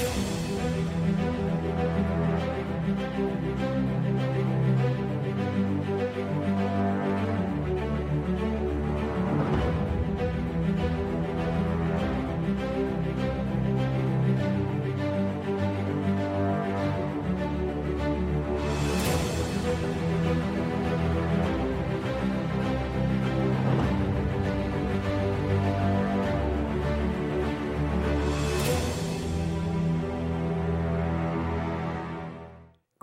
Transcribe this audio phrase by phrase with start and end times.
[0.00, 0.27] you.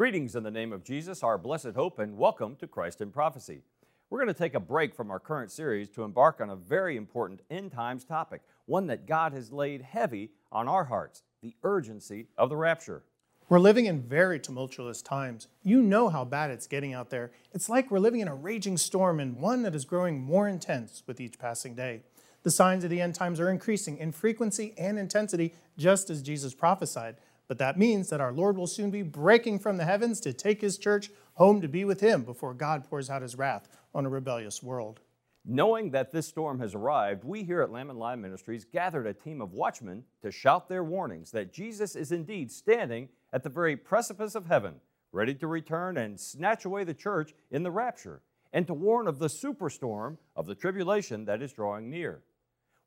[0.06, 3.64] Greetings in the name of Jesus, our blessed hope, and welcome to Christ in Prophecy.
[4.12, 6.96] We're going to take a break from our current series to embark on a very
[6.96, 12.28] important end times topic, one that God has laid heavy on our hearts the urgency
[12.38, 13.02] of the rapture.
[13.50, 15.48] We're living in very tumultuous times.
[15.64, 17.32] You know how bad it's getting out there.
[17.52, 21.02] It's like we're living in a raging storm and one that is growing more intense
[21.08, 22.04] with each passing day.
[22.44, 26.54] The signs of the end times are increasing in frequency and intensity, just as Jesus
[26.54, 27.16] prophesied.
[27.48, 30.62] But that means that our Lord will soon be breaking from the heavens to take
[30.62, 34.10] his church home to be with him before God pours out his wrath on a
[34.10, 35.02] rebellious world.
[35.48, 39.14] Knowing that this storm has arrived, we here at Lamb and Lion Ministries gathered a
[39.14, 43.76] team of watchmen to shout their warnings that Jesus is indeed standing at the very
[43.76, 44.76] precipice of heaven,
[45.12, 49.20] ready to return and snatch away the church in the rapture, and to warn of
[49.20, 52.24] the superstorm of the tribulation that is drawing near.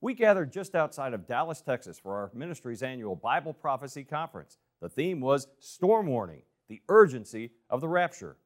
[0.00, 4.56] We gathered just outside of Dallas, Texas for our ministry's annual Bible Prophecy Conference.
[4.80, 8.36] The theme was Storm Warning, the urgency of the rapture.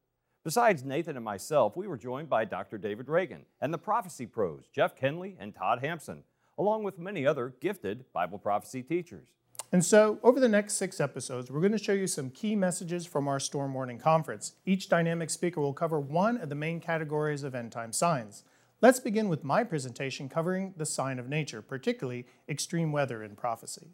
[0.43, 2.79] Besides Nathan and myself, we were joined by Dr.
[2.79, 6.23] David Reagan and the prophecy pros, Jeff Kinley and Todd Hampson,
[6.57, 9.27] along with many other gifted Bible prophecy teachers.
[9.71, 13.05] And so, over the next six episodes, we're going to show you some key messages
[13.05, 14.53] from our Storm Warning Conference.
[14.65, 18.43] Each dynamic speaker will cover one of the main categories of end time signs.
[18.83, 23.87] Let's begin with my presentation covering the sign of nature, particularly extreme weather in prophecy.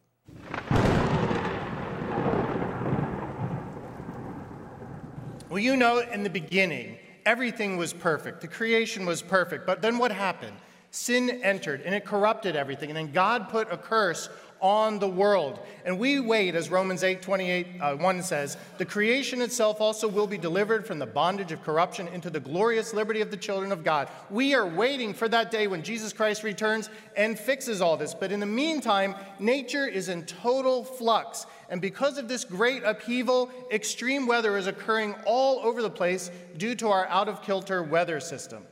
[5.48, 8.42] Well, you know, in the beginning, everything was perfect.
[8.42, 9.68] The creation was perfect.
[9.68, 10.58] But then what happened?
[10.90, 12.90] Sin entered and it corrupted everything.
[12.90, 14.28] And then God put a curse
[14.62, 15.60] on the world.
[15.86, 20.28] And we wait, as Romans 8 28 uh, 1 says, the creation itself also will
[20.28, 23.84] be delivered from the bondage of corruption into the glorious liberty of the children of
[23.84, 24.10] God.
[24.30, 28.14] We are waiting for that day when Jesus Christ returns and fixes all this.
[28.14, 31.46] But in the meantime, nature is in total flux.
[31.70, 36.76] And because of this great upheaval, extreme weather is occurring all over the place due
[36.76, 38.64] to our out of kilter weather system.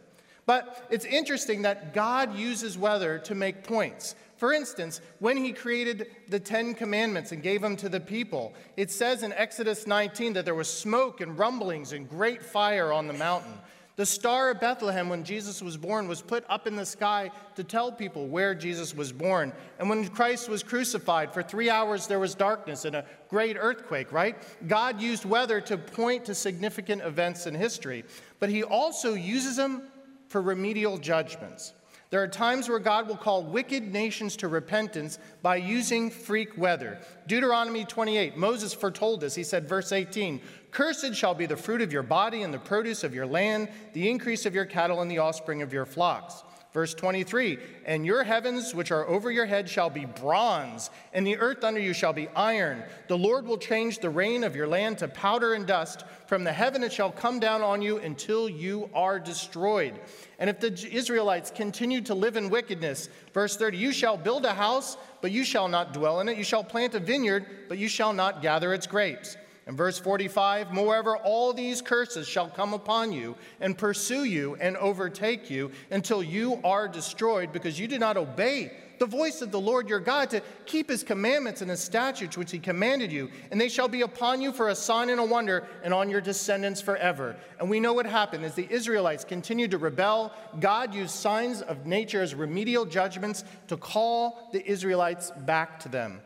[0.47, 4.15] But it's interesting that God uses weather to make points.
[4.37, 8.89] For instance, when he created the Ten Commandments and gave them to the people, it
[8.89, 13.13] says in Exodus 19 that there was smoke and rumblings and great fire on the
[13.13, 13.53] mountain.
[13.97, 17.63] The star of Bethlehem, when Jesus was born, was put up in the sky to
[17.63, 19.51] tell people where Jesus was born.
[19.79, 24.11] And when Christ was crucified, for three hours there was darkness and a great earthquake,
[24.11, 24.37] right?
[24.67, 28.05] God used weather to point to significant events in history,
[28.39, 29.81] but he also uses them
[30.27, 31.73] for remedial judgments.
[32.09, 36.99] There are times where God will call wicked nations to repentance by using freak weather.
[37.27, 39.35] Deuteronomy 28, Moses foretold this.
[39.35, 40.39] He said, verse 18,
[40.71, 44.09] Cursed shall be the fruit of your body and the produce of your land, the
[44.09, 46.43] increase of your cattle and the offspring of your flocks.
[46.73, 51.37] Verse 23 And your heavens, which are over your head, shall be bronze, and the
[51.37, 52.83] earth under you shall be iron.
[53.07, 56.03] The Lord will change the rain of your land to powder and dust.
[56.27, 59.99] From the heaven it shall come down on you until you are destroyed.
[60.39, 64.53] And if the Israelites continue to live in wickedness, verse 30 You shall build a
[64.53, 66.37] house, but you shall not dwell in it.
[66.37, 69.37] You shall plant a vineyard, but you shall not gather its grapes.
[69.67, 74.77] In verse 45, moreover, all these curses shall come upon you and pursue you and
[74.77, 79.59] overtake you until you are destroyed because you did not obey the voice of the
[79.59, 83.29] Lord your God to keep his commandments and his statutes which he commanded you.
[83.51, 86.21] And they shall be upon you for a sign and a wonder and on your
[86.21, 87.35] descendants forever.
[87.59, 90.33] And we know what happened as the Israelites continued to rebel.
[90.59, 96.21] God used signs of nature as remedial judgments to call the Israelites back to them.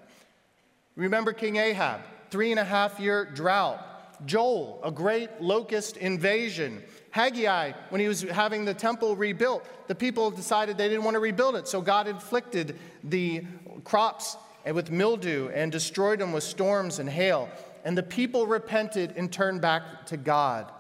[0.96, 2.02] Remember King Ahab
[2.32, 3.86] three and a half year drought.
[4.26, 6.82] Joel, a great locust invasion.
[7.12, 11.20] Haggai, when he was having the temple rebuilt, the people decided they didn't want to
[11.20, 13.44] rebuild it, so God inflicted the
[13.84, 14.38] crops
[14.72, 17.50] with mildew and destroyed them with storms and hail.
[17.84, 20.72] And the people repented and turned back to God.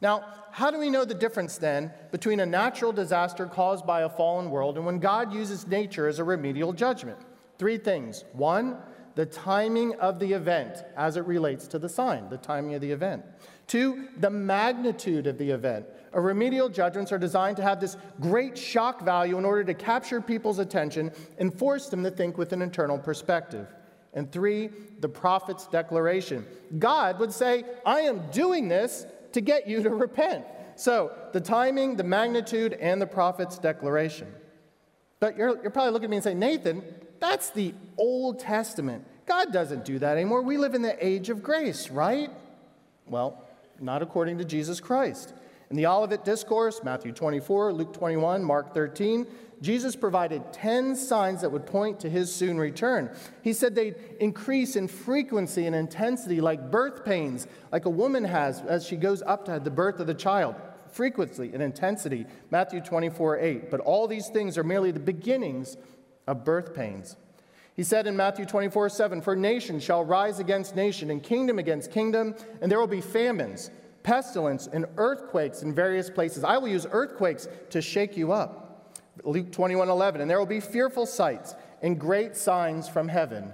[0.00, 4.08] Now, how do we know the difference then between a natural disaster caused by a
[4.08, 7.18] fallen world and when God uses nature as a remedial judgment?
[7.58, 8.24] Three things.
[8.32, 8.78] One,
[9.18, 12.92] the timing of the event as it relates to the sign, the timing of the
[12.92, 13.24] event.
[13.66, 15.86] Two, the magnitude of the event.
[16.12, 20.20] A remedial judgments are designed to have this great shock value in order to capture
[20.20, 23.66] people's attention and force them to think with an internal perspective.
[24.14, 24.70] And three,
[25.00, 26.46] the prophet's declaration.
[26.78, 30.44] God would say, I am doing this to get you to repent.
[30.76, 34.32] So the timing, the magnitude, and the prophet's declaration.
[35.18, 36.84] But you're, you're probably looking at me and saying, Nathan,
[37.20, 39.04] that's the Old Testament.
[39.26, 40.42] God doesn't do that anymore.
[40.42, 42.30] We live in the age of grace, right?
[43.06, 43.44] Well,
[43.80, 45.34] not according to Jesus Christ.
[45.70, 49.26] In the Olivet Discourse, Matthew 24, Luke 21, Mark 13,
[49.60, 53.10] Jesus provided 10 signs that would point to his soon return.
[53.42, 58.60] He said they'd increase in frequency and intensity, like birth pains, like a woman has
[58.62, 60.54] as she goes up to the birth of the child.
[60.90, 63.70] Frequency and intensity, Matthew 24, 8.
[63.70, 65.76] But all these things are merely the beginnings
[66.28, 67.16] of birth pains.
[67.74, 71.90] He said in Matthew 24, 7, For nation shall rise against nation, and kingdom against
[71.90, 73.70] kingdom, and there will be famines,
[74.02, 76.44] pestilence, and earthquakes in various places.
[76.44, 78.92] I will use earthquakes to shake you up.
[79.24, 80.20] Luke 21 11.
[80.20, 83.52] And there will be fearful sights and great signs from heaven.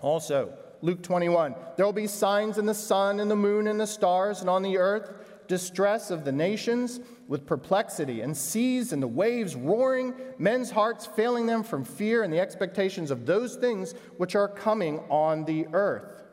[0.00, 0.52] Also,
[0.82, 1.54] Luke 21.
[1.76, 4.62] There will be signs in the sun and the moon and the stars and on
[4.62, 5.12] the earth,
[5.48, 7.00] distress of the nations
[7.30, 12.32] with perplexity, and seas and the waves roaring, men's hearts failing them from fear and
[12.32, 16.24] the expectations of those things which are coming on the earth.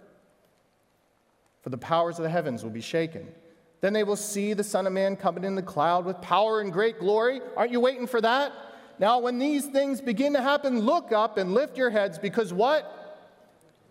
[1.61, 3.27] For the powers of the heavens will be shaken.
[3.79, 6.73] Then they will see the Son of Man coming in the cloud with power and
[6.73, 7.41] great glory.
[7.55, 8.51] Aren't you waiting for that?
[8.97, 13.29] Now, when these things begin to happen, look up and lift your heads because what?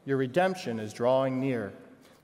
[0.06, 1.72] Your redemption is drawing near.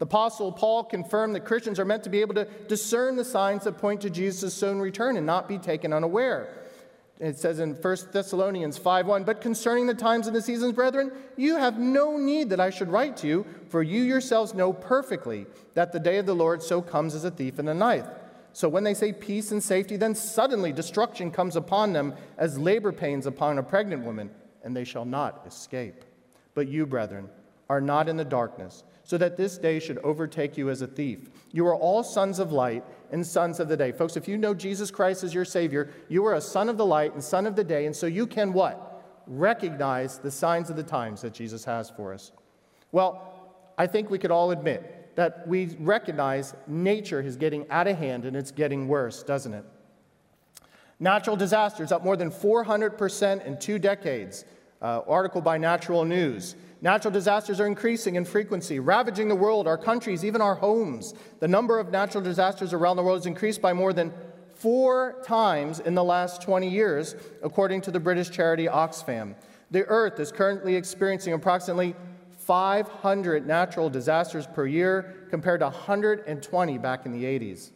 [0.02, 3.62] The Apostle Paul confirmed that Christians are meant to be able to discern the signs
[3.62, 6.48] that point to Jesus' soon return and not be taken unaware.
[7.20, 11.54] It says in 1 Thessalonians 5:1, "But concerning the times and the seasons, brethren, you
[11.54, 15.92] have no need that I should write to you, for you yourselves know perfectly that
[15.92, 18.04] the day of the Lord so comes as a thief in the night.
[18.52, 22.90] So when they say peace and safety, then suddenly destruction comes upon them as labor
[22.90, 24.30] pains upon a pregnant woman,
[24.64, 26.04] and they shall not escape.
[26.54, 27.28] But you, brethren,
[27.70, 28.82] are not in the darkness,
[29.12, 31.28] so that this day should overtake you as a thief.
[31.52, 33.92] You are all sons of light and sons of the day.
[33.92, 36.86] Folks, if you know Jesus Christ as your Savior, you are a son of the
[36.86, 39.04] light and son of the day, and so you can what?
[39.26, 42.32] Recognize the signs of the times that Jesus has for us.
[42.90, 47.98] Well, I think we could all admit that we recognize nature is getting out of
[47.98, 49.66] hand and it's getting worse, doesn't it?
[50.98, 54.46] Natural disasters up more than 400% in two decades.
[54.82, 56.56] Uh, article by Natural News.
[56.80, 61.14] Natural disasters are increasing in frequency, ravaging the world, our countries, even our homes.
[61.38, 64.12] The number of natural disasters around the world has increased by more than
[64.56, 67.14] four times in the last 20 years,
[67.44, 69.36] according to the British charity Oxfam.
[69.70, 71.94] The Earth is currently experiencing approximately
[72.38, 77.70] 500 natural disasters per year, compared to 120 back in the 80s.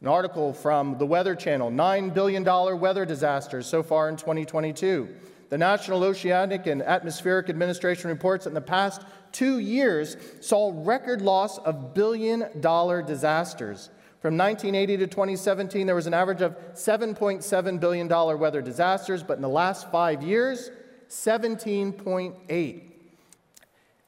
[0.00, 2.44] An article from the Weather Channel $9 billion
[2.80, 5.08] weather disasters so far in 2022.
[5.50, 9.02] The National Oceanic and Atmospheric Administration reports that in the past
[9.32, 13.90] two years saw record loss of billion dollar disasters.
[14.20, 18.08] From 1980 to 2017, there was an average of $7.7 billion
[18.38, 20.70] weather disasters, but in the last five years,
[21.08, 22.82] 17.8.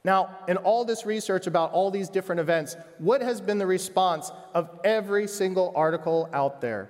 [0.03, 4.31] Now, in all this research about all these different events, what has been the response
[4.53, 6.89] of every single article out there?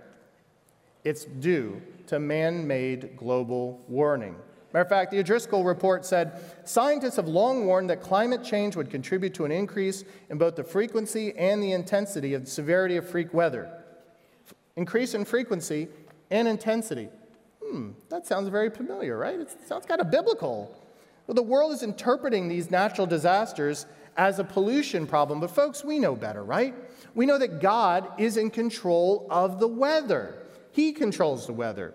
[1.03, 1.81] It's due
[2.11, 4.35] to man made global warming.
[4.73, 8.89] Matter of fact, the O'Driscoll report said scientists have long warned that climate change would
[8.89, 13.09] contribute to an increase in both the frequency and the intensity of the severity of
[13.09, 13.71] freak weather.
[14.75, 15.87] Increase in frequency
[16.29, 17.07] and intensity.
[17.63, 19.39] Hmm, that sounds very familiar, right?
[19.39, 20.77] It sounds kind of biblical.
[21.27, 23.85] Well, the world is interpreting these natural disasters
[24.17, 26.75] as a pollution problem, but folks, we know better, right?
[27.15, 30.41] We know that God is in control of the weather.
[30.71, 31.93] He controls the weather.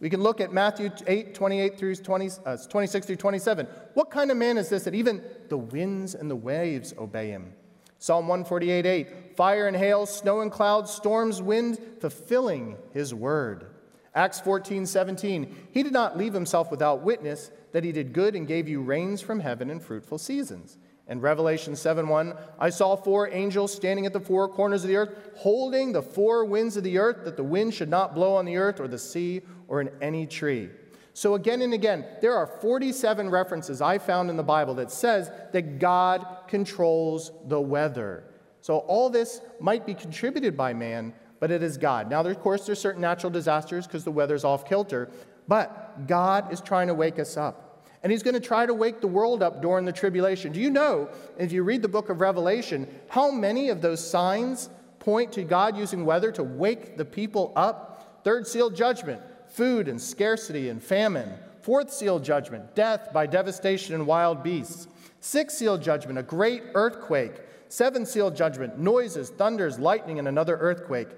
[0.00, 3.66] We can look at Matthew 8, 28 through 20, uh, 26 through 27.
[3.94, 7.52] What kind of man is this that even the winds and the waves obey him?
[7.98, 9.36] Psalm 148, 8.
[9.36, 13.66] Fire and hail, snow and clouds, storms, wind, fulfilling his word.
[14.14, 15.68] Acts 14, 17.
[15.70, 19.20] He did not leave himself without witness that he did good and gave you rains
[19.22, 20.76] from heaven and fruitful seasons.
[21.06, 24.96] In Revelation 7 1, I saw four angels standing at the four corners of the
[24.96, 28.46] earth, holding the four winds of the earth, that the wind should not blow on
[28.46, 30.70] the earth or the sea or in any tree.
[31.12, 35.30] So, again and again, there are 47 references I found in the Bible that says
[35.52, 38.24] that God controls the weather.
[38.62, 42.08] So, all this might be contributed by man, but it is God.
[42.08, 45.10] Now, of course, there's certain natural disasters because the weather's off kilter,
[45.46, 47.73] but God is trying to wake us up
[48.04, 50.52] and he's going to try to wake the world up during the tribulation.
[50.52, 54.70] Do you know, if you read the book of Revelation, how many of those signs
[55.00, 58.20] point to God using weather to wake the people up?
[58.22, 61.32] Third seal judgment, food and scarcity and famine,
[61.64, 64.86] Fourth seal judgment, death by devastation and wild beasts.
[65.20, 67.32] Sixth seal judgment, a great earthquake.
[67.70, 71.08] Seventh seal judgment, noises, thunders, lightning, and another earthquake.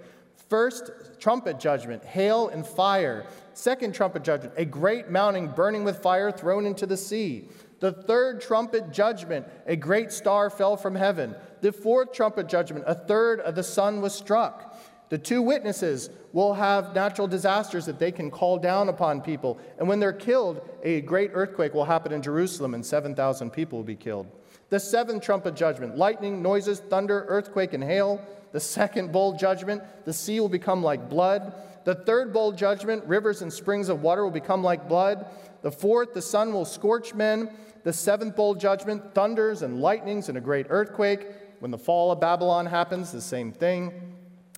[0.48, 3.26] First trumpet judgment, hail and fire.
[3.56, 7.48] Second trumpet judgment, a great mountain burning with fire thrown into the sea.
[7.80, 11.34] The third trumpet judgment, a great star fell from heaven.
[11.62, 14.76] The fourth trumpet judgment, a third of the sun was struck.
[15.08, 19.58] The two witnesses will have natural disasters that they can call down upon people.
[19.78, 23.84] And when they're killed, a great earthquake will happen in Jerusalem and 7,000 people will
[23.84, 24.26] be killed.
[24.68, 28.20] The seventh trumpet judgment lightning, noises, thunder, earthquake, and hail.
[28.52, 31.54] The second bowl judgment the sea will become like blood.
[31.86, 35.24] The third bowl judgment rivers and springs of water will become like blood.
[35.62, 37.48] The fourth, the sun will scorch men.
[37.84, 41.28] The seventh bowl judgment thunders and lightnings and a great earthquake.
[41.60, 43.92] When the fall of Babylon happens, the same thing.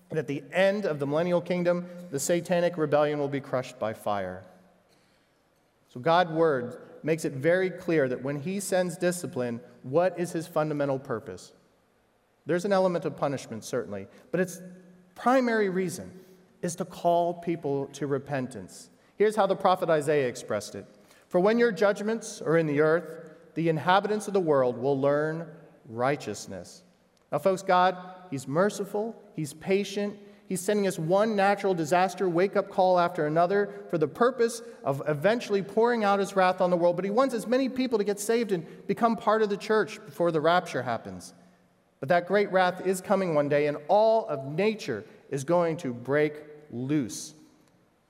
[0.08, 3.92] And at the end of the millennial kingdom, the satanic rebellion will be crushed by
[3.92, 4.42] fire.
[5.90, 10.46] So God's word makes it very clear that when he sends discipline, what is his
[10.46, 11.52] fundamental purpose?
[12.46, 14.62] There's an element of punishment, certainly, but its
[15.14, 16.10] primary reason
[16.62, 18.90] is to call people to repentance.
[19.16, 20.86] Here's how the prophet Isaiah expressed it
[21.28, 25.46] For when your judgments are in the earth, the inhabitants of the world will learn
[25.88, 26.84] righteousness.
[27.32, 27.96] Now, folks, God,
[28.30, 30.16] He's merciful, He's patient.
[30.48, 35.02] He's sending us one natural disaster wake up call after another for the purpose of
[35.06, 36.96] eventually pouring out His wrath on the world.
[36.96, 40.02] But He wants as many people to get saved and become part of the church
[40.06, 41.34] before the rapture happens.
[42.00, 45.92] But that great wrath is coming one day, and all of nature is going to
[45.92, 47.34] break loose.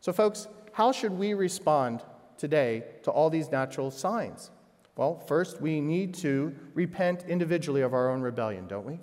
[0.00, 2.02] So, folks, how should we respond
[2.36, 4.50] today to all these natural signs?
[4.96, 8.98] Well, first, we need to repent individually of our own rebellion, don't we?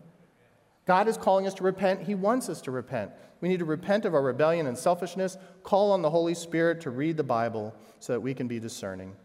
[0.85, 2.03] God is calling us to repent.
[2.03, 3.11] He wants us to repent.
[3.41, 6.89] We need to repent of our rebellion and selfishness, call on the Holy Spirit to
[6.89, 9.15] read the Bible so that we can be discerning.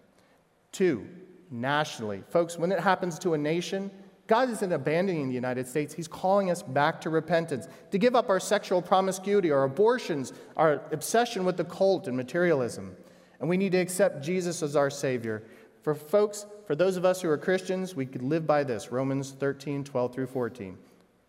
[0.73, 1.07] Two,
[1.51, 2.23] nationally.
[2.29, 3.91] Folks, when it happens to a nation,
[4.31, 5.93] God isn't abandoning the United States.
[5.93, 10.83] He's calling us back to repentance, to give up our sexual promiscuity, our abortions, our
[10.93, 12.95] obsession with the cult and materialism.
[13.41, 15.43] And we need to accept Jesus as our Savior.
[15.83, 19.33] For folks, for those of us who are Christians, we could live by this Romans
[19.33, 20.79] 13, 12 through 14.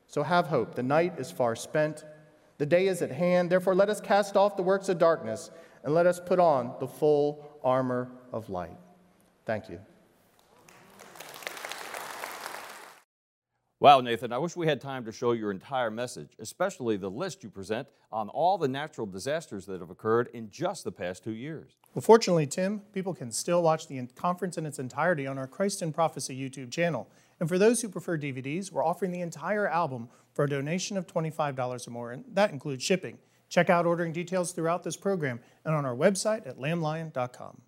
[0.06, 0.76] So have hope.
[0.76, 2.06] The night is far spent,
[2.60, 3.50] the day is at hand.
[3.50, 5.50] Therefore, let us cast off the works of darkness
[5.84, 8.78] and let us put on the full armor of light.
[9.48, 9.80] Thank you.
[13.82, 17.42] Wow, Nathan, I wish we had time to show your entire message, especially the list
[17.42, 21.32] you present on all the natural disasters that have occurred in just the past two
[21.32, 21.78] years.
[21.96, 25.82] Well, fortunately, Tim, people can still watch the conference in its entirety on our Christ
[25.82, 27.10] in Prophecy YouTube channel.
[27.40, 31.08] And for those who prefer DVDs, we're offering the entire album for a donation of
[31.08, 33.18] $25 or more, and that includes shipping.
[33.50, 37.62] Check out ordering details throughout this program and on our website at lamblion.com.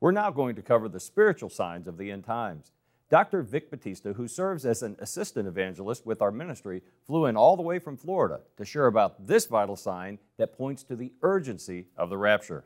[0.00, 2.72] We're now going to cover the spiritual signs of the end times.
[3.10, 3.42] Dr.
[3.42, 7.62] Vic Batista, who serves as an assistant evangelist with our ministry, flew in all the
[7.62, 12.08] way from Florida to share about this vital sign that points to the urgency of
[12.08, 12.62] the rapture.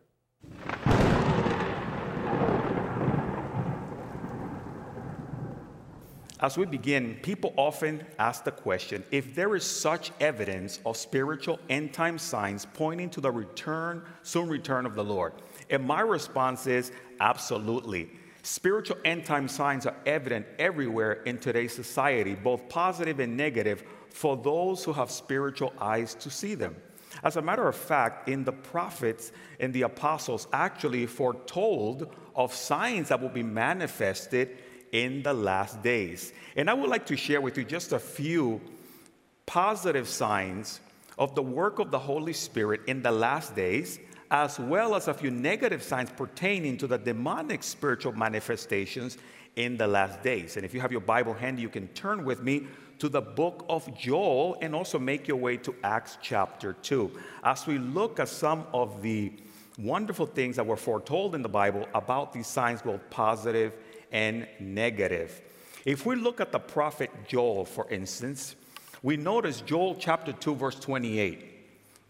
[6.41, 11.59] As we begin, people often ask the question if there is such evidence of spiritual
[11.71, 15.33] end time signs pointing to the return, soon return of the Lord.
[15.71, 18.11] And my response is absolutely.
[18.45, 24.37] Spiritual end time signs are evident everywhere in today's society, both positive and negative, for
[24.37, 26.77] those who have spiritual eyes to see them.
[27.23, 33.09] As a matter of fact, in the prophets and the apostles actually foretold of signs
[33.09, 34.59] that will be manifested
[34.93, 36.35] in the last days.
[36.55, 38.61] And I would like to share with you just a few
[39.47, 40.81] positive signs
[41.17, 43.99] of the work of the Holy Spirit in the last days,
[44.31, 49.19] as well as a few negative signs pertaining to the demonic spiritual manifestations
[49.57, 50.57] in the last days.
[50.57, 52.67] And if you have your Bible handy, you can turn with me
[52.99, 57.11] to the book of Joel and also make your way to Acts chapter 2
[57.43, 59.33] as we look at some of the
[59.79, 63.77] wonderful things that were foretold in the Bible about these signs, both positive
[64.13, 65.41] and negative.
[65.85, 68.55] If we look at the prophet Joel, for instance,
[69.03, 71.54] we notice Joel chapter 2, verse 28.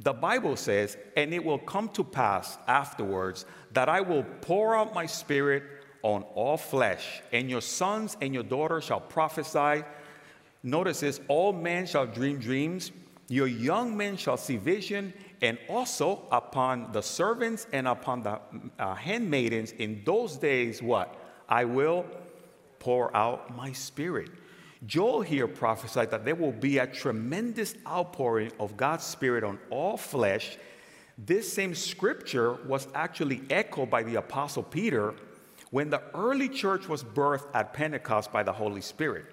[0.01, 4.95] The Bible says, And it will come to pass afterwards that I will pour out
[4.95, 5.63] my spirit
[6.03, 9.85] on all flesh, and your sons and your daughters shall prophesy.
[10.63, 12.93] Notice this all men shall dream dreams,
[13.29, 18.39] your young men shall see vision, and also upon the servants and upon the
[18.79, 21.17] uh, handmaidens in those days, what?
[21.49, 22.05] I will
[22.79, 24.31] pour out my spirit.
[24.87, 29.97] Joel here prophesied that there will be a tremendous outpouring of God's spirit on all
[29.97, 30.59] flesh
[31.17, 35.15] This same scripture was actually echoed by the Apostle Peter
[35.71, 39.27] when the early church was birthed at Pentecost by the Holy Spirit.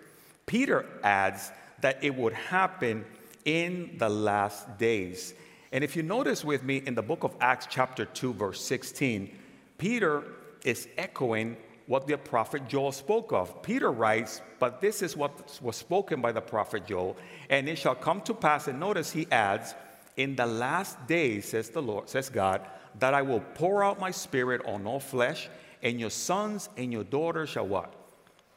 [0.45, 3.05] Peter adds that it would happen
[3.45, 5.33] in the last days.
[5.71, 9.35] And if you notice with me in the book of Acts, chapter 2, verse 16,
[9.77, 10.23] Peter
[10.63, 13.61] is echoing what the prophet Joel spoke of.
[13.63, 17.17] Peter writes, But this is what was spoken by the prophet Joel,
[17.49, 19.75] and it shall come to pass, and notice he adds,
[20.17, 22.61] In the last days, says the Lord, says God,
[22.99, 25.49] that I will pour out my spirit on all flesh,
[25.83, 27.93] and your sons and your daughters shall what?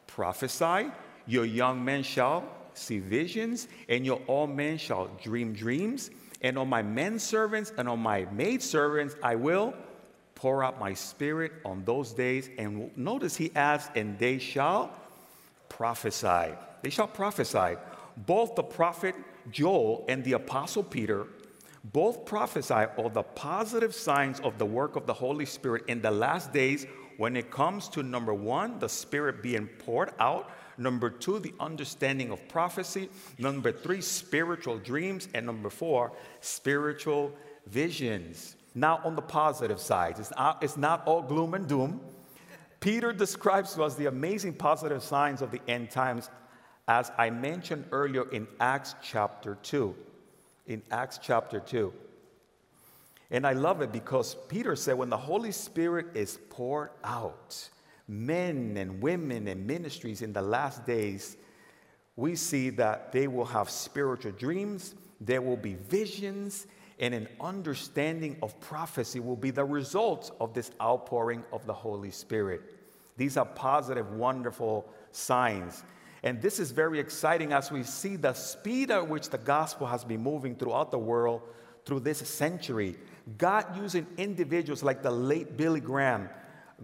[0.07, 0.91] Prophesy,
[1.27, 6.11] your young men shall see visions, and your old men shall dream dreams.
[6.41, 9.73] And on my men servants and on my maid servants I will
[10.35, 12.49] pour out my spirit on those days.
[12.57, 14.91] And notice he adds, and they shall
[15.69, 16.53] prophesy.
[16.81, 17.77] They shall prophesy.
[18.17, 19.15] Both the prophet
[19.51, 21.27] Joel and the apostle Peter
[21.93, 26.09] both prophesy all the positive signs of the work of the Holy Spirit in the
[26.09, 26.87] last days
[27.17, 32.31] when it comes to number one, the Spirit being poured out, number two, the understanding
[32.31, 36.11] of prophecy, number three, spiritual dreams, and number four,
[36.41, 37.31] spiritual
[37.67, 38.55] visions.
[38.77, 42.01] Now, on the positive side, it's not, it's not all gloom and doom.
[42.81, 46.29] Peter describes to us the amazing positive signs of the end times,
[46.89, 49.95] as I mentioned earlier in Acts chapter 2.
[50.67, 51.93] In Acts chapter 2.
[53.31, 57.69] And I love it because Peter said, when the Holy Spirit is poured out,
[58.07, 61.37] men and women and ministries in the last days,
[62.17, 66.67] we see that they will have spiritual dreams, there will be visions,
[66.99, 72.11] and an understanding of prophecy will be the result of this outpouring of the Holy
[72.11, 72.61] Spirit.
[73.17, 75.83] These are positive, wonderful signs.
[76.23, 80.03] And this is very exciting as we see the speed at which the gospel has
[80.03, 81.41] been moving throughout the world
[81.85, 82.97] through this century.
[83.37, 86.29] God using individuals like the late Billy Graham,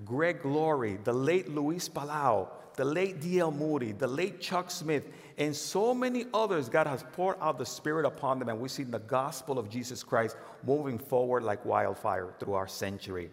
[0.06, 3.52] Greg Laurie, the late Luis Palau, the late D.L.
[3.52, 5.04] Moody, the late Chuck Smith,
[5.38, 8.84] and so many others, God has poured out the Spirit upon them, and we see
[8.84, 13.30] the gospel of Jesus Christ moving forward like wildfire through our century.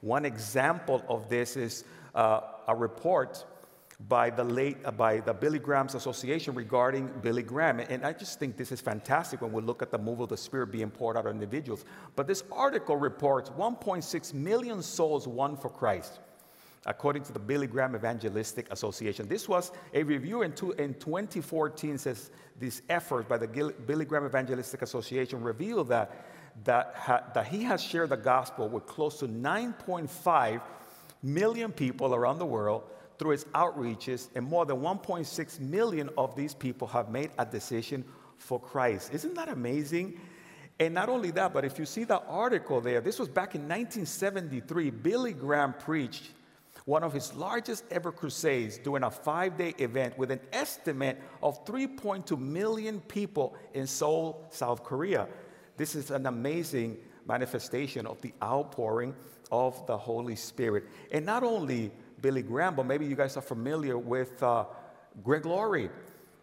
[0.00, 1.84] One example of this is
[2.14, 3.44] uh, a report
[4.06, 8.38] by the late uh, by the Billy Graham's Association regarding Billy Graham, and I just
[8.38, 11.16] think this is fantastic when we look at the move of the Spirit being poured
[11.16, 11.84] out on individuals.
[12.14, 16.20] But this article reports 1.6 million souls won for Christ
[16.86, 19.28] according to the Billy Graham Evangelistic Association.
[19.28, 23.46] This was a review in, two, in 2014 says these efforts by the
[23.86, 26.26] Billy Graham Evangelistic Association reveal that,
[26.64, 30.62] that, ha, that he has shared the gospel with close to 9.5
[31.22, 32.84] million people around the world
[33.18, 38.04] through its outreaches, and more than 1.6 million of these people have made a decision
[38.36, 39.12] for Christ.
[39.12, 40.20] Isn't that amazing?
[40.80, 43.62] And not only that, but if you see the article there, this was back in
[43.62, 44.90] 1973.
[44.90, 46.30] Billy Graham preached
[46.84, 51.64] one of his largest ever crusades during a five day event with an estimate of
[51.66, 55.26] 3.2 million people in Seoul, South Korea.
[55.76, 59.14] This is an amazing manifestation of the outpouring
[59.50, 60.84] of the Holy Spirit.
[61.12, 64.64] And not only Billy Graham, but maybe you guys are familiar with uh,
[65.22, 65.90] Greg Laurie.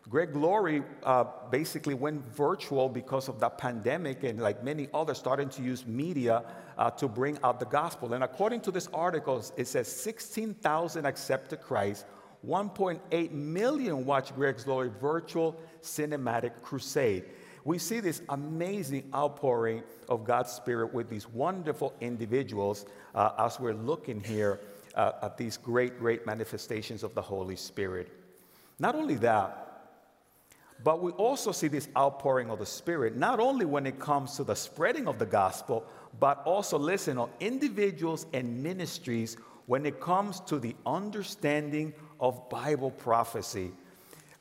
[0.08, 5.50] Greg Laurie uh, basically went virtual because of the pandemic, and like many others, starting
[5.50, 6.44] to use media
[6.78, 8.14] uh, to bring out the gospel.
[8.14, 12.06] And according to this article, it says 16,000 accepted Christ,
[12.48, 17.26] 1.8 million watched Greg Laurie virtual cinematic crusade.
[17.64, 22.86] We see this amazing outpouring of God's Spirit with these wonderful individuals
[23.16, 24.60] uh, as we're looking here
[24.96, 28.12] uh, at these great, great manifestations of the Holy Spirit.
[28.80, 29.62] Not only that,
[30.84, 34.44] but we also see this outpouring of the Spirit, not only when it comes to
[34.44, 35.86] the spreading of the gospel,
[36.20, 42.92] but also, listen, on individuals and ministries when it comes to the understanding of Bible
[42.92, 43.72] prophecy.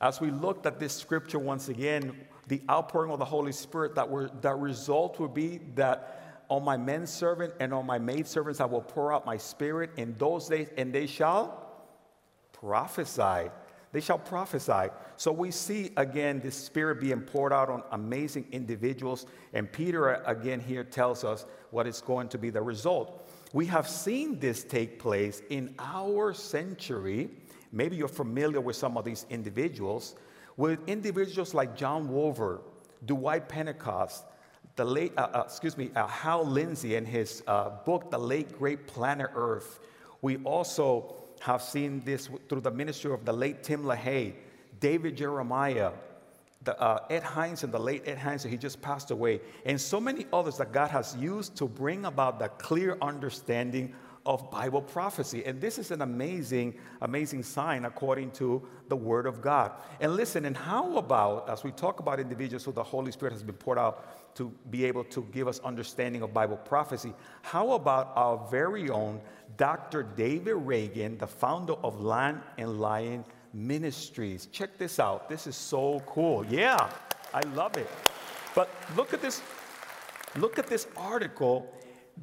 [0.01, 2.15] As we looked at this scripture once again,
[2.47, 6.77] the outpouring of the Holy Spirit, that, were, that result would be that on my
[6.77, 10.47] men servant and on my maid servants I will pour out my spirit in those
[10.47, 11.65] days, and they shall
[12.53, 13.49] prophesy.
[13.91, 14.89] They shall prophesy.
[15.15, 19.25] So we see again this spirit being poured out on amazing individuals.
[19.53, 23.29] And Peter uh, again here tells us what is going to be the result.
[23.53, 27.29] We have seen this take place in our century.
[27.71, 30.15] Maybe you're familiar with some of these individuals,
[30.57, 32.63] with individuals like John Walvoord,
[33.05, 34.25] Dwight Pentecost,
[34.75, 38.57] the late, uh, uh, excuse me, uh, Hal Lindsey and his uh, book, The Late
[38.57, 39.79] Great Planet Earth.
[40.21, 44.33] We also have seen this through the ministry of the late Tim LaHaye,
[44.79, 45.91] David Jeremiah,
[46.63, 50.25] the, uh, Ed Hindson, the late Ed Hindson, he just passed away, and so many
[50.33, 53.93] others that God has used to bring about the clear understanding
[54.25, 55.45] of Bible prophecy.
[55.45, 59.73] And this is an amazing, amazing sign according to the Word of God.
[59.99, 63.43] And listen, and how about, as we talk about individuals who the Holy Spirit has
[63.43, 68.11] been poured out to be able to give us understanding of Bible prophecy, how about
[68.15, 69.19] our very own
[69.57, 70.03] Dr.
[70.03, 74.47] David Reagan, the founder of Lamb and Lion Ministries?
[74.47, 75.29] Check this out.
[75.29, 76.45] This is so cool.
[76.45, 76.89] Yeah,
[77.33, 77.89] I love it.
[78.53, 79.41] But look at this.
[80.37, 81.71] Look at this article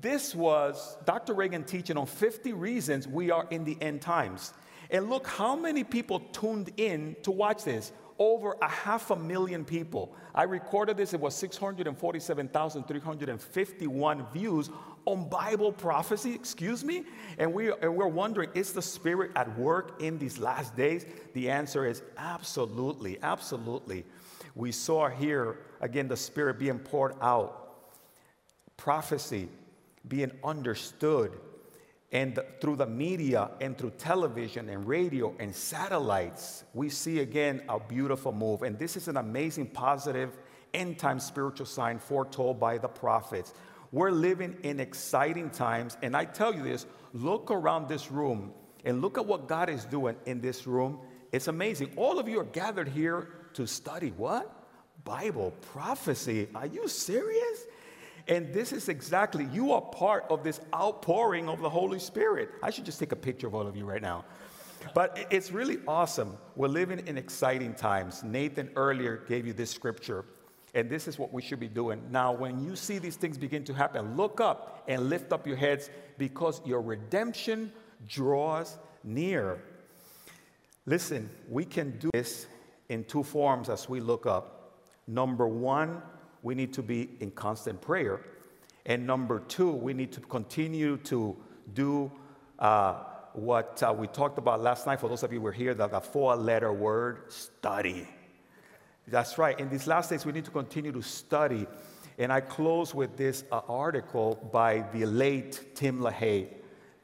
[0.01, 1.35] this was Dr.
[1.35, 4.55] Reagan teaching on 50 reasons we are in the end times.
[4.91, 7.93] And look how many people tuned in to watch this.
[8.23, 10.15] Over a half a million people.
[10.33, 14.71] I recorded this, it was 647,351 views
[15.07, 17.03] on Bible prophecy, excuse me.
[17.39, 21.05] And, we, and we're wondering, is the Spirit at work in these last days?
[21.35, 24.05] The answer is absolutely, absolutely.
[24.55, 27.73] We saw here, again, the Spirit being poured out.
[28.77, 29.49] Prophecy,
[30.07, 31.41] being understood
[32.13, 37.81] and through the media and through television and radio and satellites, we see again a
[37.81, 38.63] beautiful move.
[38.63, 40.37] And this is an amazing, positive,
[40.75, 43.55] end time spiritual sign foretold by the prophets.
[43.93, 45.97] We're living in exciting times.
[46.03, 48.53] And I tell you this look around this room
[48.85, 50.99] and look at what God is doing in this room.
[51.33, 51.93] It's amazing.
[51.97, 54.51] All of you are gathered here to study what?
[55.05, 56.49] Bible prophecy.
[56.55, 57.65] Are you serious?
[58.29, 62.51] And this is exactly, you are part of this outpouring of the Holy Spirit.
[62.63, 64.25] I should just take a picture of all of you right now.
[64.95, 66.37] But it's really awesome.
[66.57, 68.23] We're living in exciting times.
[68.23, 70.25] Nathan earlier gave you this scripture,
[70.75, 72.03] and this is what we should be doing.
[72.11, 75.57] Now, when you see these things begin to happen, look up and lift up your
[75.57, 77.73] heads because your redemption
[78.09, 79.63] draws near.
[80.87, 82.47] Listen, we can do this
[82.89, 84.79] in two forms as we look up.
[85.07, 86.03] Number one,
[86.43, 88.21] we need to be in constant prayer.
[88.85, 91.37] And number two, we need to continue to
[91.73, 92.11] do
[92.59, 92.95] uh,
[93.33, 95.01] what uh, we talked about last night.
[95.01, 98.09] For those of you who were here, the, the four letter word study.
[99.07, 99.59] That's right.
[99.59, 101.67] In these last days, we need to continue to study.
[102.19, 106.49] And I close with this uh, article by the late Tim LaHaye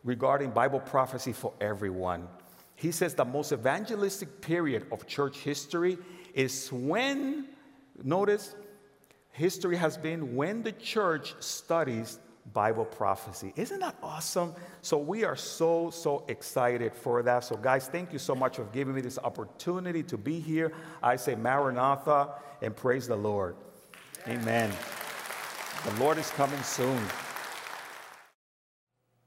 [0.05, 2.29] regarding Bible prophecy for everyone.
[2.77, 5.99] He says the most evangelistic period of church history
[6.35, 7.49] is when,
[8.05, 8.55] notice,
[9.39, 12.19] history has been when the church studies
[12.53, 13.53] Bible prophecy.
[13.57, 14.53] Isn't that awesome?
[14.83, 17.45] So we are so, so excited for that.
[17.45, 20.73] So, guys, thank you so much for giving me this opportunity to be here.
[21.03, 22.31] I say Maranatha
[22.63, 23.55] and praise the Lord.
[24.27, 24.73] Amen.
[25.85, 27.01] The Lord is coming soon.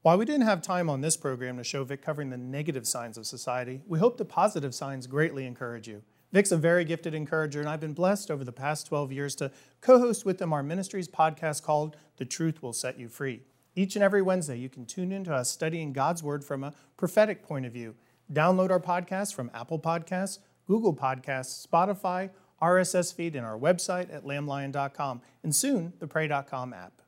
[0.02, 3.16] While we didn't have time on this program to show Vic covering the negative signs
[3.16, 6.02] of society, we hope the positive signs greatly encourage you.
[6.32, 9.50] Vic's a very gifted encourager, and I've been blessed over the past 12 years to
[9.82, 13.42] co host with him our ministry's podcast called The Truth Will Set You Free.
[13.76, 17.42] Each and every Wednesday, you can tune into us studying God's Word from a prophetic
[17.42, 17.94] point of view.
[18.32, 22.30] Download our podcast from Apple Podcasts, Google Podcasts, Spotify,
[22.62, 27.02] RSS feed, and our website at lamblion.com, and soon the pray.com app.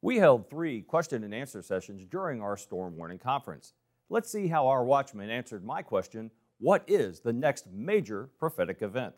[0.00, 3.72] We held three question and answer sessions during our storm warning conference.
[4.10, 6.30] Let's see how our watchman answered my question
[6.64, 9.14] what is the next major prophetic event?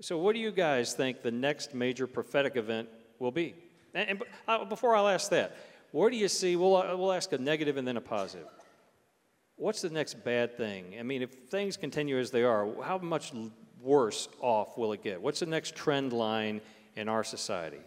[0.00, 3.54] So, what do you guys think the next major prophetic event will be?
[3.92, 5.58] And, and uh, before I'll ask that,
[5.92, 6.56] where do you see?
[6.56, 8.46] We'll, uh, we'll ask a negative and then a positive.
[9.56, 10.96] What's the next bad thing?
[10.98, 13.34] I mean, if things continue as they are, how much
[13.82, 15.20] worse off will it get?
[15.20, 16.62] What's the next trend line
[16.96, 17.80] in our society?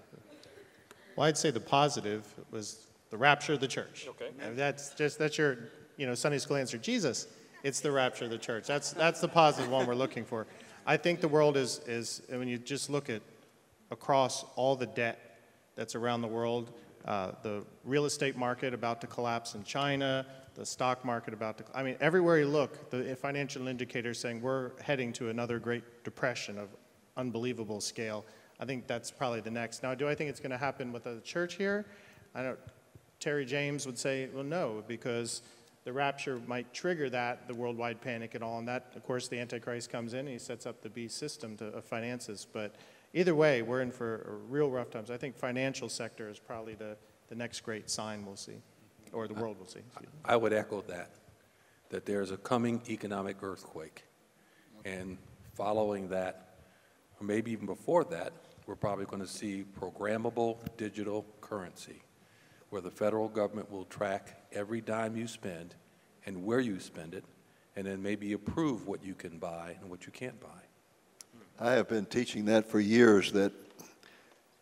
[1.15, 4.05] Well, I'd say the positive was the rapture of the church.
[4.07, 4.29] Okay.
[4.39, 5.57] And that's just that's your
[5.97, 6.77] you know Sunday school answer.
[6.77, 7.25] Jesus
[7.67, 8.65] it's the rapture of the church.
[8.65, 10.47] That's, that's the positive one we're looking for.
[10.85, 13.21] I think the world is, is, when you just look at
[13.91, 15.41] across all the debt
[15.75, 16.71] that's around the world,
[17.03, 20.25] uh, the real estate market about to collapse in China,
[20.55, 24.71] the stock market about to, I mean, everywhere you look, the financial indicators saying we're
[24.81, 26.69] heading to another great depression of
[27.17, 28.23] unbelievable scale.
[28.61, 29.83] I think that's probably the next.
[29.83, 31.85] Now, do I think it's going to happen with the church here?
[32.33, 32.59] I don't.
[33.19, 35.41] Terry James would say, well, no, because
[35.87, 38.59] the rapture might trigger that, the worldwide panic and all.
[38.59, 41.55] And that, of course, the Antichrist comes in and he sets up the beast system
[41.55, 42.45] to, of finances.
[42.51, 42.75] But
[43.13, 45.09] either way, we're in for real rough times.
[45.09, 46.97] I think financial sector is probably the,
[47.29, 48.57] the next great sign we'll see,
[49.13, 49.79] or the world will see.
[50.25, 51.11] I would echo that,
[51.87, 54.03] that there's a coming economic earthquake.
[54.83, 55.17] And
[55.55, 56.57] following that,
[57.21, 58.33] or maybe even before that,
[58.65, 62.01] we're probably going to see programmable digital currency
[62.69, 65.75] where the federal government will track every dime you spend
[66.25, 67.23] and where you spend it,
[67.75, 70.47] and then maybe approve what you can buy and what you can't buy.
[71.59, 73.53] I have been teaching that for years that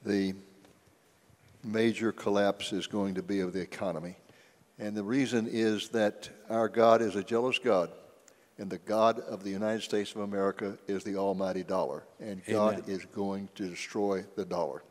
[0.05, 0.35] the
[1.63, 4.15] major collapse is going to be of the economy.
[4.77, 7.89] And the reason is that our God is a jealous God,
[8.57, 12.75] and the God of the United States of America is the almighty dollar, and God
[12.75, 12.83] Amen.
[12.87, 14.83] is going to destroy the dollar.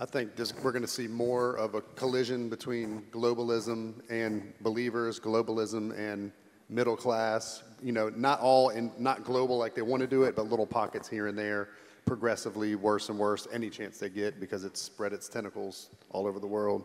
[0.00, 5.20] I think just we're going to see more of a collision between globalism and believers,
[5.20, 6.32] globalism and
[6.68, 7.62] middle class.
[7.80, 10.66] You know, not all and not global like they want to do it, but little
[10.66, 11.68] pockets here and there,
[12.06, 16.40] progressively worse and worse any chance they get because it's spread its tentacles all over
[16.40, 16.84] the world.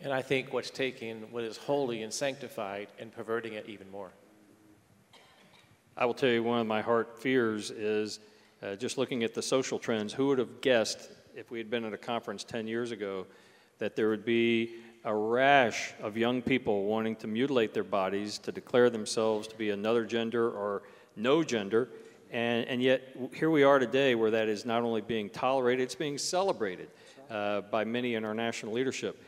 [0.00, 4.10] And I think what's taking what is holy and sanctified and perverting it even more.
[5.96, 8.18] I will tell you one of my heart fears is
[8.62, 10.12] uh, just looking at the social trends.
[10.12, 13.26] Who would have guessed if we had been at a conference 10 years ago
[13.78, 18.52] that there would be a rash of young people wanting to mutilate their bodies to
[18.52, 20.82] declare themselves to be another gender or
[21.16, 21.88] no gender?
[22.30, 25.94] And, and yet, here we are today where that is not only being tolerated, it's
[25.96, 26.88] being celebrated
[27.30, 29.20] uh, by many in our national leadership.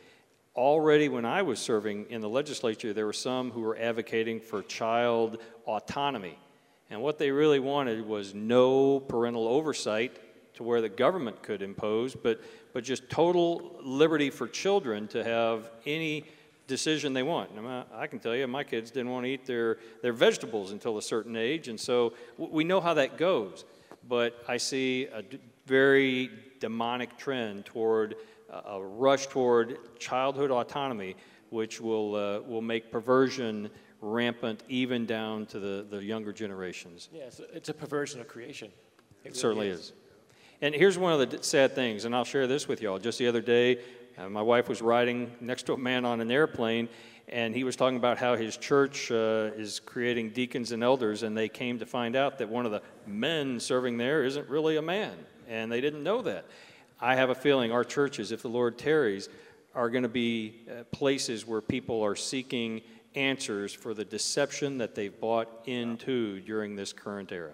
[0.55, 4.63] Already, when I was serving in the legislature, there were some who were advocating for
[4.63, 6.39] child autonomy.
[6.89, 10.17] And what they really wanted was no parental oversight
[10.57, 12.41] to where the government could impose, but,
[12.73, 16.25] but just total liberty for children to have any
[16.67, 17.51] decision they want.
[17.59, 20.99] I I can tell you, my kids didn't want to eat their, their vegetables until
[20.99, 23.65] a certain age, and so we know how that goes.
[24.09, 28.17] But I see a d- very demonic trend toward a
[28.77, 31.17] a rush toward childhood autonomy,
[31.51, 33.69] which will, uh, will make perversion
[34.01, 37.09] rampant even down to the, the younger generations.
[37.13, 38.71] Yeah, it's a, it's a perversion of creation.
[39.25, 39.93] It, It certainly is.
[40.63, 42.99] And here's one of the sad things, and I'll share this with y'all.
[42.99, 43.79] Just the other day,
[44.17, 46.89] uh, my wife was riding next to a man on an airplane,
[47.29, 51.37] and he was talking about how his church uh, is creating deacons and elders, and
[51.37, 54.83] they came to find out that one of the men serving there isn't really a
[54.83, 55.13] man,
[55.47, 56.47] and they didn't know that.
[56.99, 59.29] I have a feeling our churches, if the Lord tarries,
[59.75, 62.81] are going to be uh, places where people are seeking
[63.15, 67.53] answers for the deception that they've bought into during this current era.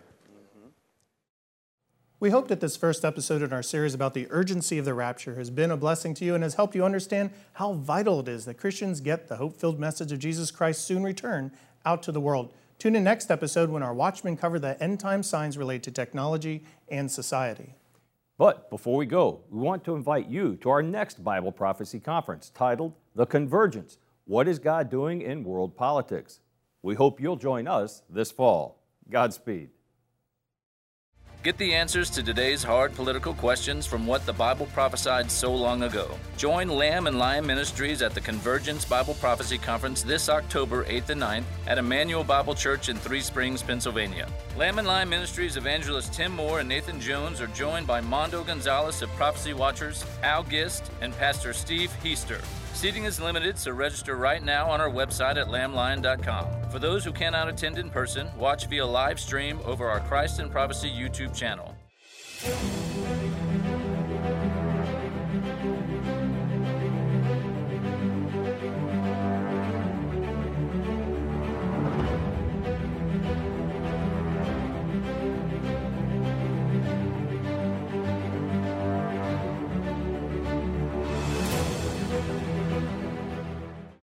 [2.22, 5.34] We hope that this first episode in our series about the urgency of the rapture
[5.34, 8.44] has been a blessing to you and has helped you understand how vital it is
[8.44, 11.50] that Christians get the hope filled message of Jesus Christ's soon return
[11.84, 12.52] out to the world.
[12.78, 16.62] Tune in next episode when our watchmen cover the end time signs related to technology
[16.88, 17.74] and society.
[18.38, 22.52] But before we go, we want to invite you to our next Bible prophecy conference
[22.54, 26.38] titled The Convergence What is God Doing in World Politics?
[26.82, 28.78] We hope you'll join us this fall.
[29.10, 29.70] Godspeed.
[31.42, 35.82] Get the answers to today's hard political questions from what the Bible prophesied so long
[35.82, 36.16] ago.
[36.36, 41.20] Join Lamb and Lion Ministries at the Convergence Bible Prophecy Conference this October 8th and
[41.20, 44.28] 9th at Emmanuel Bible Church in Three Springs, Pennsylvania.
[44.56, 49.02] Lamb and Lion Ministries evangelist Tim Moore and Nathan Jones are joined by Mondo Gonzalez
[49.02, 52.40] of Prophecy Watchers, Al Gist, and Pastor Steve Heister.
[52.82, 56.68] Seating is limited, so register right now on our website at lamblion.com.
[56.72, 60.50] For those who cannot attend in person, watch via live stream over our Christ in
[60.50, 61.76] Prophecy YouTube channel.